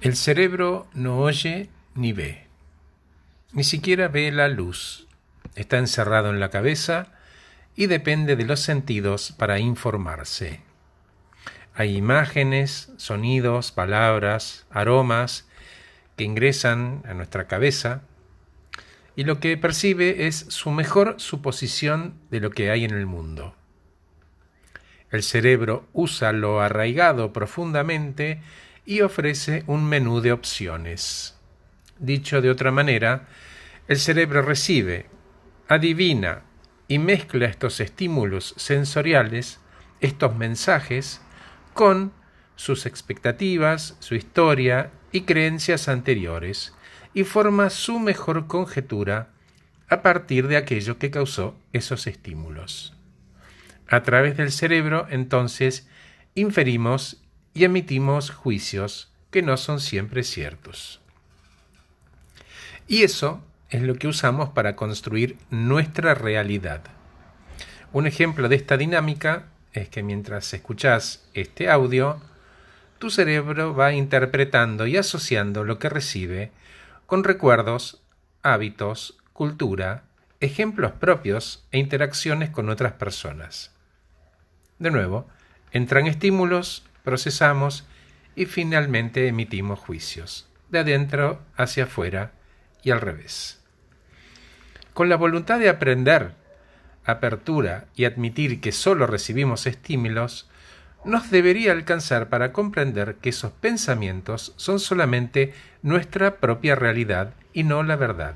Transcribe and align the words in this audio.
El 0.00 0.14
cerebro 0.14 0.86
no 0.94 1.18
oye 1.18 1.70
ni 1.96 2.12
ve, 2.12 2.46
ni 3.52 3.64
siquiera 3.64 4.06
ve 4.06 4.30
la 4.30 4.46
luz. 4.46 5.08
Está 5.56 5.78
encerrado 5.78 6.30
en 6.30 6.38
la 6.38 6.50
cabeza 6.50 7.08
y 7.74 7.86
depende 7.86 8.36
de 8.36 8.44
los 8.44 8.60
sentidos 8.60 9.32
para 9.32 9.58
informarse. 9.58 10.60
Hay 11.74 11.96
imágenes, 11.96 12.92
sonidos, 12.96 13.72
palabras, 13.72 14.66
aromas 14.70 15.48
que 16.16 16.22
ingresan 16.22 17.02
a 17.04 17.14
nuestra 17.14 17.48
cabeza 17.48 18.02
y 19.16 19.24
lo 19.24 19.40
que 19.40 19.56
percibe 19.56 20.28
es 20.28 20.46
su 20.48 20.70
mejor 20.70 21.16
suposición 21.18 22.14
de 22.30 22.38
lo 22.38 22.50
que 22.50 22.70
hay 22.70 22.84
en 22.84 22.92
el 22.92 23.06
mundo. 23.06 23.56
El 25.10 25.24
cerebro 25.24 25.88
usa 25.92 26.30
lo 26.30 26.60
arraigado 26.60 27.32
profundamente 27.32 28.40
y 28.88 29.02
ofrece 29.02 29.64
un 29.66 29.84
menú 29.84 30.22
de 30.22 30.32
opciones. 30.32 31.36
Dicho 31.98 32.40
de 32.40 32.48
otra 32.48 32.70
manera, 32.72 33.28
el 33.86 33.98
cerebro 33.98 34.40
recibe, 34.40 35.10
adivina 35.68 36.44
y 36.88 36.98
mezcla 36.98 37.44
estos 37.44 37.80
estímulos 37.80 38.54
sensoriales, 38.56 39.60
estos 40.00 40.34
mensajes, 40.34 41.20
con 41.74 42.14
sus 42.56 42.86
expectativas, 42.86 43.94
su 43.98 44.14
historia 44.14 44.90
y 45.12 45.20
creencias 45.20 45.86
anteriores, 45.88 46.72
y 47.12 47.24
forma 47.24 47.68
su 47.68 47.98
mejor 47.98 48.46
conjetura 48.46 49.28
a 49.90 50.00
partir 50.00 50.48
de 50.48 50.56
aquello 50.56 50.96
que 50.96 51.10
causó 51.10 51.54
esos 51.74 52.06
estímulos. 52.06 52.96
A 53.86 54.02
través 54.02 54.38
del 54.38 54.50
cerebro, 54.50 55.06
entonces, 55.10 55.86
inferimos 56.34 57.22
y 57.54 57.64
emitimos 57.64 58.30
juicios 58.30 59.10
que 59.30 59.42
no 59.42 59.56
son 59.56 59.80
siempre 59.80 60.22
ciertos. 60.22 61.00
Y 62.86 63.02
eso 63.02 63.42
es 63.70 63.82
lo 63.82 63.96
que 63.96 64.08
usamos 64.08 64.50
para 64.50 64.76
construir 64.76 65.36
nuestra 65.50 66.14
realidad. 66.14 66.82
Un 67.92 68.06
ejemplo 68.06 68.48
de 68.48 68.56
esta 68.56 68.76
dinámica 68.76 69.46
es 69.72 69.88
que 69.88 70.02
mientras 70.02 70.52
escuchas 70.54 71.28
este 71.34 71.68
audio, 71.68 72.20
tu 72.98 73.10
cerebro 73.10 73.74
va 73.74 73.92
interpretando 73.92 74.86
y 74.86 74.96
asociando 74.96 75.64
lo 75.64 75.78
que 75.78 75.88
recibe 75.88 76.50
con 77.06 77.24
recuerdos, 77.24 78.02
hábitos, 78.42 79.18
cultura, 79.32 80.04
ejemplos 80.40 80.92
propios 80.92 81.66
e 81.70 81.78
interacciones 81.78 82.50
con 82.50 82.68
otras 82.68 82.92
personas. 82.92 83.72
De 84.78 84.90
nuevo, 84.90 85.28
entran 85.72 86.06
estímulos 86.06 86.84
procesamos 87.04 87.86
y 88.36 88.46
finalmente 88.46 89.26
emitimos 89.26 89.78
juicios, 89.78 90.48
de 90.70 90.80
adentro 90.80 91.40
hacia 91.56 91.84
afuera 91.84 92.32
y 92.82 92.90
al 92.90 93.00
revés. 93.00 93.60
Con 94.94 95.08
la 95.08 95.16
voluntad 95.16 95.58
de 95.58 95.68
aprender, 95.68 96.34
apertura 97.04 97.86
y 97.96 98.04
admitir 98.04 98.60
que 98.60 98.72
solo 98.72 99.06
recibimos 99.06 99.66
estímulos, 99.66 100.48
nos 101.04 101.30
debería 101.30 101.72
alcanzar 101.72 102.28
para 102.28 102.52
comprender 102.52 103.16
que 103.16 103.30
esos 103.30 103.52
pensamientos 103.52 104.52
son 104.56 104.80
solamente 104.80 105.54
nuestra 105.82 106.36
propia 106.36 106.74
realidad 106.74 107.34
y 107.52 107.62
no 107.62 107.82
la 107.82 107.96
verdad. 107.96 108.34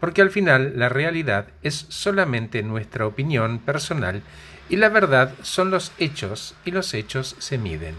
Porque 0.00 0.22
al 0.22 0.30
final 0.30 0.74
la 0.76 0.88
realidad 0.88 1.48
es 1.62 1.86
solamente 1.88 2.62
nuestra 2.62 3.06
opinión 3.06 3.58
personal 3.58 4.22
y 4.68 4.76
la 4.76 4.88
verdad 4.88 5.34
son 5.42 5.70
los 5.70 5.92
hechos 5.98 6.54
y 6.64 6.70
los 6.70 6.94
hechos 6.94 7.36
se 7.38 7.58
miden. 7.58 7.94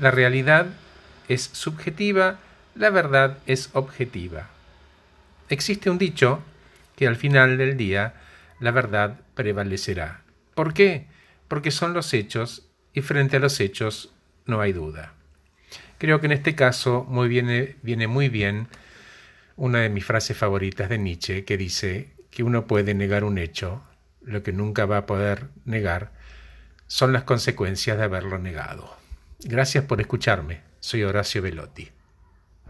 La 0.00 0.10
realidad 0.10 0.66
es 1.28 1.42
subjetiva, 1.52 2.38
la 2.74 2.90
verdad 2.90 3.38
es 3.46 3.70
objetiva. 3.72 4.48
Existe 5.48 5.90
un 5.90 5.98
dicho 5.98 6.42
que 6.96 7.06
al 7.06 7.16
final 7.16 7.58
del 7.58 7.76
día 7.76 8.14
la 8.60 8.70
verdad 8.70 9.20
prevalecerá. 9.34 10.22
¿Por 10.54 10.72
qué? 10.72 11.06
Porque 11.48 11.70
son 11.70 11.92
los 11.92 12.14
hechos 12.14 12.68
y 12.94 13.02
frente 13.02 13.36
a 13.36 13.40
los 13.40 13.60
hechos 13.60 14.12
no 14.46 14.60
hay 14.60 14.72
duda. 14.72 15.14
Creo 15.98 16.20
que 16.20 16.26
en 16.26 16.32
este 16.32 16.54
caso 16.54 17.04
muy 17.08 17.28
viene, 17.28 17.76
viene 17.82 18.06
muy 18.06 18.28
bien 18.28 18.68
una 19.56 19.80
de 19.80 19.88
mis 19.88 20.04
frases 20.04 20.36
favoritas 20.36 20.88
de 20.88 20.98
Nietzsche 20.98 21.44
que 21.44 21.56
dice 21.56 22.12
que 22.30 22.42
uno 22.42 22.66
puede 22.66 22.94
negar 22.94 23.24
un 23.24 23.38
hecho, 23.38 23.82
lo 24.22 24.42
que 24.42 24.52
nunca 24.52 24.86
va 24.86 24.98
a 24.98 25.06
poder 25.06 25.48
negar, 25.64 26.12
son 26.86 27.12
las 27.12 27.24
consecuencias 27.24 27.98
de 27.98 28.04
haberlo 28.04 28.38
negado. 28.38 28.96
Gracias 29.40 29.84
por 29.84 30.00
escucharme. 30.00 30.60
Soy 30.80 31.02
Horacio 31.02 31.42
Velotti. 31.42 31.90